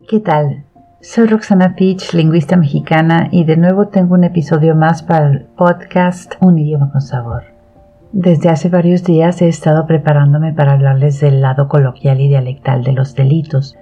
¿Qué 0.00 0.20
tal? 0.20 0.64
Soy 1.00 1.28
Roxana 1.28 1.76
Peach, 1.76 2.12
lingüista 2.12 2.56
mexicana, 2.56 3.28
y 3.30 3.44
de 3.44 3.56
nuevo 3.56 3.88
tengo 3.88 4.14
un 4.14 4.24
episodio 4.24 4.74
más 4.74 5.02
para 5.02 5.30
el 5.30 5.46
podcast 5.56 6.34
Un 6.40 6.58
idioma 6.58 6.90
con 6.92 7.00
sabor. 7.00 7.44
Desde 8.12 8.50
hace 8.50 8.68
varios 8.68 9.02
días 9.02 9.40
he 9.40 9.48
estado 9.48 9.86
preparándome 9.86 10.52
para 10.52 10.72
hablarles 10.72 11.20
del 11.20 11.40
lado 11.40 11.68
coloquial 11.68 12.20
y 12.20 12.28
dialectal 12.28 12.84
de 12.84 12.92
los 12.92 13.14
delitos, 13.14 13.78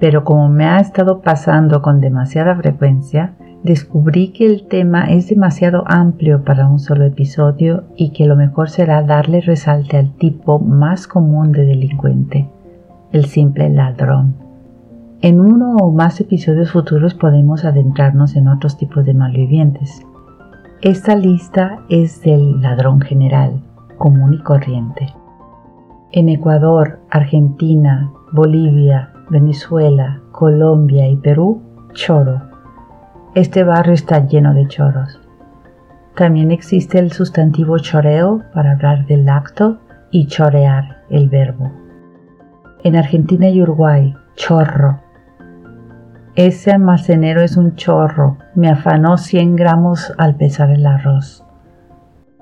pero 0.00 0.24
como 0.24 0.48
me 0.48 0.64
ha 0.64 0.78
estado 0.78 1.20
pasando 1.20 1.82
con 1.82 2.00
demasiada 2.00 2.56
frecuencia, 2.56 3.34
descubrí 3.62 4.28
que 4.28 4.46
el 4.46 4.68
tema 4.68 5.10
es 5.10 5.28
demasiado 5.28 5.84
amplio 5.86 6.44
para 6.44 6.66
un 6.66 6.78
solo 6.78 7.04
episodio 7.04 7.84
y 7.94 8.12
que 8.12 8.24
lo 8.24 8.36
mejor 8.36 8.70
será 8.70 9.02
darle 9.02 9.42
resalte 9.42 9.98
al 9.98 10.14
tipo 10.14 10.60
más 10.60 11.06
común 11.06 11.52
de 11.52 11.66
delincuente, 11.66 12.48
el 13.12 13.26
simple 13.26 13.68
ladrón. 13.68 14.47
En 15.20 15.40
uno 15.40 15.74
o 15.78 15.90
más 15.90 16.20
episodios 16.20 16.70
futuros 16.70 17.12
podemos 17.14 17.64
adentrarnos 17.64 18.36
en 18.36 18.46
otros 18.46 18.76
tipos 18.76 19.04
de 19.04 19.14
malvivientes. 19.14 20.06
Esta 20.80 21.16
lista 21.16 21.80
es 21.88 22.22
del 22.22 22.62
ladrón 22.62 23.00
general, 23.00 23.60
común 23.96 24.34
y 24.34 24.38
corriente. 24.38 25.08
En 26.12 26.28
Ecuador, 26.28 27.00
Argentina, 27.10 28.12
Bolivia, 28.30 29.12
Venezuela, 29.28 30.20
Colombia 30.30 31.08
y 31.08 31.16
Perú, 31.16 31.62
choro. 31.94 32.40
Este 33.34 33.64
barrio 33.64 33.94
está 33.94 34.24
lleno 34.24 34.54
de 34.54 34.68
choros. 34.68 35.20
También 36.14 36.52
existe 36.52 37.00
el 37.00 37.10
sustantivo 37.10 37.78
choreo 37.78 38.44
para 38.54 38.70
hablar 38.70 39.04
del 39.06 39.28
acto 39.28 39.78
y 40.12 40.28
chorear, 40.28 41.02
el 41.10 41.28
verbo. 41.28 41.72
En 42.84 42.94
Argentina 42.94 43.48
y 43.48 43.60
Uruguay, 43.60 44.14
chorro 44.36 45.07
ese 46.34 46.70
almacenero 46.70 47.42
es 47.42 47.56
un 47.56 47.74
chorro. 47.76 48.38
Me 48.54 48.68
afanó 48.68 49.16
100 49.16 49.56
gramos 49.56 50.12
al 50.18 50.36
pesar 50.36 50.70
el 50.70 50.86
arroz. 50.86 51.44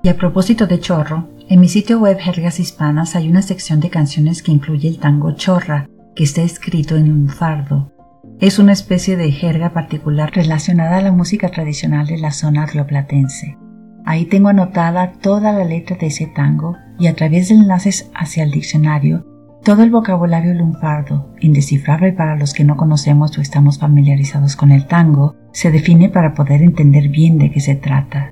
Y 0.03 0.09
a 0.09 0.15
propósito 0.15 0.67
de 0.67 0.79
chorro, 0.79 1.27
en 1.49 1.59
mi 1.59 1.67
sitio 1.67 1.99
web 1.99 2.17
Jergas 2.19 2.59
Hispanas 2.59 3.15
hay 3.15 3.29
una 3.29 3.41
sección 3.41 3.79
de 3.79 3.89
canciones 3.89 4.43
que 4.43 4.51
incluye 4.51 4.87
el 4.87 4.99
tango 4.99 5.31
chorra, 5.31 5.89
que 6.15 6.23
está 6.23 6.41
escrito 6.41 6.95
en 6.95 7.09
lunfardo. 7.09 7.91
Es 8.39 8.59
una 8.59 8.73
especie 8.73 9.17
de 9.17 9.31
jerga 9.31 9.73
particular 9.73 10.31
relacionada 10.33 10.97
a 10.97 11.01
la 11.01 11.11
música 11.11 11.49
tradicional 11.49 12.05
de 12.05 12.17
la 12.17 12.31
zona 12.31 12.65
rioplatense. 12.65 13.57
Ahí 14.05 14.25
tengo 14.25 14.49
anotada 14.49 15.13
toda 15.21 15.51
la 15.51 15.65
letra 15.65 15.97
de 15.97 16.07
ese 16.07 16.27
tango 16.27 16.77
y 16.99 17.07
a 17.07 17.15
través 17.15 17.49
de 17.49 17.55
enlaces 17.55 18.11
hacia 18.13 18.43
el 18.43 18.51
diccionario 18.51 19.25
todo 19.67 19.83
el 19.83 19.91
vocabulario 19.91 20.53
lunfardo, 20.53 21.27
indescifrable 21.41 22.13
para 22.13 22.37
los 22.37 22.53
que 22.53 22.63
no 22.63 22.77
conocemos 22.77 23.37
o 23.37 23.41
estamos 23.41 23.77
familiarizados 23.77 24.55
con 24.55 24.71
el 24.71 24.87
tango, 24.87 25.35
se 25.51 25.71
define 25.71 26.07
para 26.07 26.33
poder 26.33 26.61
entender 26.61 27.09
bien 27.09 27.37
de 27.37 27.51
qué 27.51 27.59
se 27.59 27.75
trata. 27.75 28.31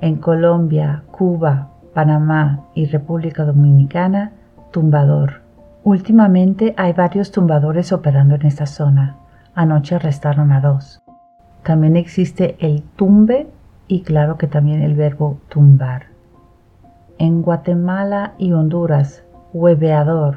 En 0.00 0.16
Colombia, 0.16 1.04
Cuba, 1.12 1.70
Panamá 1.94 2.64
y 2.74 2.86
República 2.86 3.44
Dominicana, 3.44 4.32
tumbador. 4.72 5.42
Últimamente 5.84 6.74
hay 6.76 6.92
varios 6.92 7.30
tumbadores 7.30 7.92
operando 7.92 8.34
en 8.34 8.46
esta 8.46 8.66
zona. 8.66 9.18
Anoche 9.54 9.94
arrestaron 9.94 10.50
a 10.50 10.60
dos. 10.60 11.04
También 11.62 11.94
existe 11.94 12.56
el 12.58 12.82
tumbe 12.82 13.46
y 13.86 14.02
claro 14.02 14.38
que 14.38 14.48
también 14.48 14.82
el 14.82 14.96
verbo 14.96 15.38
tumbar. 15.48 16.06
En 17.16 17.42
Guatemala 17.42 18.34
y 18.38 18.50
Honduras 18.54 19.22
Hueveador. 19.58 20.36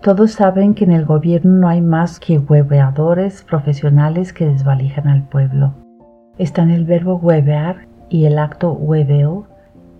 Todos 0.00 0.32
saben 0.32 0.74
que 0.74 0.82
en 0.82 0.90
el 0.90 1.04
gobierno 1.04 1.52
no 1.52 1.68
hay 1.68 1.80
más 1.80 2.18
que 2.18 2.38
hueveadores 2.38 3.44
profesionales 3.44 4.32
que 4.32 4.48
desvalijan 4.48 5.06
al 5.06 5.22
pueblo. 5.22 5.72
Están 6.36 6.72
el 6.72 6.84
verbo 6.84 7.14
huevear 7.14 7.86
y 8.08 8.24
el 8.24 8.40
acto 8.40 8.72
hueveo 8.72 9.46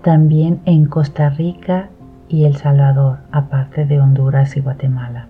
también 0.03 0.63
en 0.65 0.87
Costa 0.87 1.29
Rica 1.31 1.91
y 2.29 2.45
El 2.45 2.57
Salvador, 2.57 3.19
aparte 3.31 3.87
de 3.87 4.01
Honduras 4.01 4.57
y 4.57 4.61
Guatemala. 4.61 5.29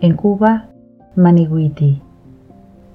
En 0.00 0.16
Cuba, 0.16 0.70
maniguiti. 1.14 2.02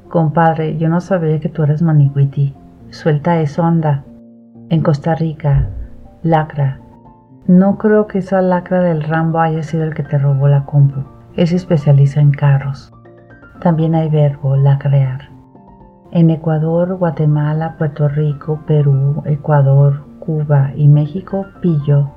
Compadre, 0.10 0.78
yo 0.78 0.90
no 0.90 1.00
sabía 1.00 1.40
que 1.40 1.48
tú 1.48 1.64
eres 1.64 1.82
maniguiti. 1.82 2.54
Suelta 2.90 3.40
esa 3.40 3.66
onda. 3.66 4.04
En 4.68 4.82
Costa 4.84 5.16
Rica, 5.16 5.70
lacra. 6.24 6.82
No 7.48 7.78
creo 7.78 8.08
que 8.08 8.18
esa 8.20 8.42
lacra 8.42 8.82
del 8.82 9.04
Rambo 9.04 9.40
haya 9.40 9.64
sido 9.64 9.86
el 9.86 9.94
que 9.94 10.04
te 10.04 10.18
robó 10.18 10.50
la 10.50 10.66
compu. 10.66 11.06
Él 11.38 11.48
se 11.48 11.56
especializa 11.56 12.20
en 12.20 12.32
carros. 12.32 12.92
También 13.62 13.96
hay 13.96 14.10
verbo 14.10 14.58
lacrear. 14.58 15.30
En 16.12 16.30
Ecuador, 16.30 16.96
Guatemala, 16.96 17.76
Puerto 17.78 18.10
Rico, 18.10 18.60
Perú, 18.68 19.24
Ecuador, 19.26 20.04
Cuba 20.20 20.72
y 20.76 20.90
México, 20.90 21.46
pillo. 21.62 22.12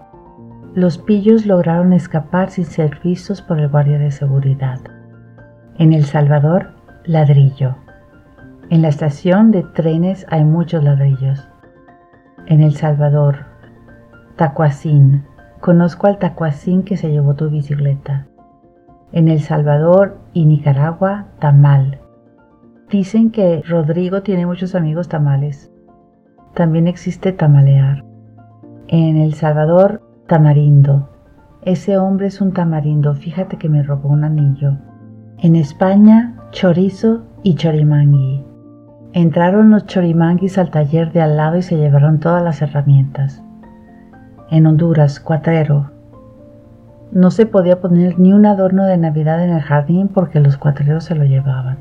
Los 0.75 0.99
pillos 0.99 1.47
lograron 1.47 1.93
escapar 1.93 2.51
sin 2.51 2.65
ser 2.65 2.99
vistos 3.01 3.41
por 3.41 3.61
el 3.61 3.69
guardia 3.69 4.01
de 4.01 4.11
seguridad. 4.11 4.81
En 5.79 5.93
El 5.93 6.07
Salvador, 6.07 6.73
ladrillo. 7.05 7.77
En 8.69 8.83
la 8.83 8.89
estación 8.89 9.53
de 9.53 9.63
trenes 9.63 10.27
hay 10.29 10.45
muchos 10.45 10.83
ladrillos. 10.83 11.49
En 12.47 12.63
El 12.63 12.75
Salvador, 12.75 13.50
Tacuacín. 14.41 15.25
Conozco 15.61 16.07
al 16.07 16.17
tacuacín 16.17 16.83
que 16.83 16.97
se 16.97 17.11
llevó 17.11 17.35
tu 17.35 17.51
bicicleta. 17.51 18.27
En 19.13 19.29
El 19.29 19.41
Salvador 19.41 20.17
y 20.33 20.47
Nicaragua, 20.47 21.27
tamal. 21.41 22.01
Dicen 22.89 23.33
que 23.33 23.61
Rodrigo 23.69 24.23
tiene 24.23 24.47
muchos 24.47 24.75
amigos 24.75 25.11
tamales. 25.11 25.71
También 26.55 26.89
existe 26.89 27.33
tamalear. 27.33 28.03
En 28.89 29.19
El 29.19 29.35
Salvador, 29.35 30.01
tamarindo. 30.27 31.11
Ese 31.61 31.99
hombre 31.99 32.29
es 32.29 32.41
un 32.41 32.55
tamarindo, 32.55 33.15
fíjate 33.15 33.59
que 33.59 33.69
me 33.69 33.83
robó 33.83 34.09
un 34.09 34.25
anillo. 34.25 34.79
En 35.37 35.55
España, 35.55 36.35
chorizo 36.51 37.27
y 37.43 37.57
chorimangui. 37.57 38.43
Entraron 39.13 39.69
los 39.69 39.85
chorimanguis 39.85 40.57
al 40.57 40.71
taller 40.71 41.13
de 41.13 41.21
al 41.21 41.37
lado 41.37 41.59
y 41.59 41.63
se 41.63 41.77
llevaron 41.77 42.21
todas 42.21 42.43
las 42.43 42.63
herramientas. 42.63 43.45
En 44.51 44.67
Honduras, 44.67 45.21
cuatrero. 45.21 45.93
No 47.13 47.31
se 47.31 47.47
podía 47.47 47.81
poner 47.81 48.19
ni 48.19 48.33
un 48.33 48.47
adorno 48.47 48.85
de 48.85 48.97
Navidad 48.97 49.45
en 49.45 49.51
el 49.51 49.61
jardín 49.61 50.09
porque 50.09 50.41
los 50.41 50.57
cuatreros 50.57 51.05
se 51.05 51.15
lo 51.15 51.25
llevaban. 51.25 51.79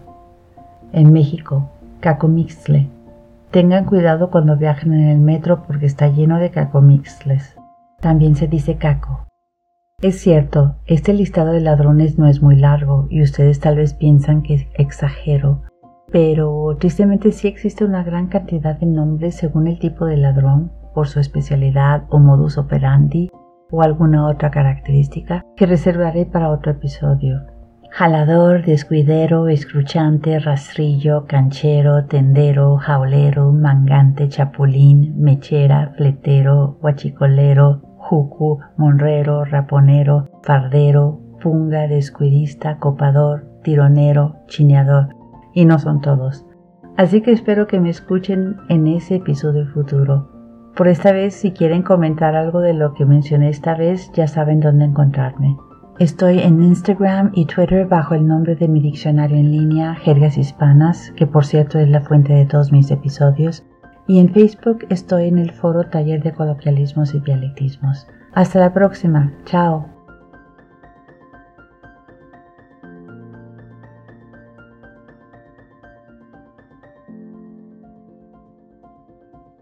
En 0.94 1.12
México, 1.12 1.72
cacomixle. 2.00 2.88
Tengan 3.50 3.86
cuidado 3.86 4.30
cuando 4.30 4.56
viajen 4.56 4.94
en 4.94 5.08
el 5.08 5.18
metro 5.18 5.64
porque 5.64 5.88
está 5.88 6.10
lleno 6.10 6.38
de 6.38 6.52
cacomixles. 6.52 7.56
También 8.02 8.36
se 8.36 8.48
dice 8.48 8.78
caco. 8.78 9.26
Es 10.00 10.20
cierto, 10.20 10.76
este 10.86 11.14
listado 11.14 11.52
de 11.52 11.62
ladrones 11.62 12.20
no 12.20 12.28
es 12.28 12.44
muy 12.44 12.56
largo 12.56 13.08
y 13.10 13.24
ustedes 13.24 13.60
tal 13.60 13.78
vez 13.78 13.96
piensan 13.96 14.44
que 14.44 14.70
exagero, 14.76 15.64
pero 16.12 16.78
tristemente 16.80 17.32
sí 17.32 17.48
existe 17.48 17.84
una 17.84 18.04
gran 18.04 18.28
cantidad 18.28 18.80
de 18.80 18.86
nombres 18.86 19.34
según 19.34 19.68
el 19.68 19.80
tipo 19.80 20.06
de 20.06 20.18
ladrón 20.18 20.72
por 21.00 21.08
su 21.08 21.22
especialidad 21.22 22.04
o 22.10 22.20
modus 22.20 22.58
operandi 22.58 23.32
o 23.72 23.82
alguna 23.82 24.28
otra 24.28 24.52
característica 24.52 25.46
que 25.56 25.66
reservaré 25.66 26.26
para 26.26 26.50
otro 26.50 26.74
episodio. 26.74 27.40
Jalador, 27.90 28.66
descuidero, 28.66 29.48
escruchante, 29.48 30.38
rastrillo, 30.40 31.24
canchero, 31.26 32.04
tendero, 32.08 32.76
jaulero, 32.76 33.54
mangante, 33.54 34.28
chapulín, 34.28 35.14
mechera, 35.18 35.94
fletero, 35.96 36.78
guachicolero, 36.82 37.80
jucu, 37.96 38.60
monrero, 38.76 39.46
raponero, 39.46 40.28
fardero, 40.44 41.22
punga, 41.42 41.88
descuidista, 41.88 42.78
copador, 42.78 43.48
tironero, 43.64 44.36
chineador. 44.48 45.16
Y 45.54 45.64
no 45.64 45.80
son 45.80 46.02
todos. 46.02 46.46
Así 46.98 47.22
que 47.22 47.32
espero 47.32 47.68
que 47.68 47.80
me 47.80 47.90
escuchen 47.90 48.58
en 48.68 48.86
ese 48.88 49.16
episodio 49.16 49.66
futuro. 49.68 50.39
Por 50.80 50.88
esta 50.88 51.12
vez, 51.12 51.34
si 51.34 51.52
quieren 51.52 51.84
comentar 51.84 52.38
algo 52.38 52.62
de 52.62 52.74
lo 52.74 52.94
que 52.94 53.04
mencioné 53.06 53.50
esta 53.50 53.76
vez, 53.76 54.10
ya 54.14 54.30
saben 54.30 54.62
dónde 54.62 54.86
encontrarme. 54.86 55.58
Estoy 56.00 56.40
en 56.40 56.64
Instagram 56.64 57.32
y 57.36 57.48
Twitter 57.48 57.86
bajo 57.86 58.16
el 58.16 58.26
nombre 58.26 58.56
de 58.56 58.70
mi 58.70 58.80
diccionario 58.80 59.36
en 59.36 59.52
línea, 59.52 59.96
Jergas 59.96 60.38
Hispanas, 60.38 61.12
que 61.18 61.28
por 61.28 61.44
cierto 61.44 61.80
es 61.80 61.90
la 61.90 62.00
fuente 62.00 62.32
de 62.32 62.46
todos 62.46 62.72
mis 62.72 62.90
episodios, 62.92 63.66
y 64.08 64.20
en 64.20 64.30
Facebook 64.30 64.86
estoy 64.90 65.28
en 65.28 65.38
el 65.38 65.52
foro 65.52 65.84
Taller 65.84 66.24
de 66.24 66.32
Coloquialismos 66.32 67.14
y 67.14 67.20
Dialectismos. 67.20 68.08
Hasta 68.32 68.62
la 68.62 68.74
próxima, 68.74 69.34
chao. 69.44 69.99